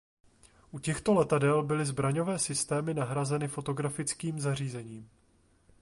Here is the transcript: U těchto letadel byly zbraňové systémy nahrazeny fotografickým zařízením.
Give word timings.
U 0.71 0.79
těchto 0.79 1.13
letadel 1.13 1.63
byly 1.63 1.85
zbraňové 1.85 2.39
systémy 2.39 2.93
nahrazeny 2.93 3.47
fotografickým 3.47 4.39
zařízením. 4.39 5.09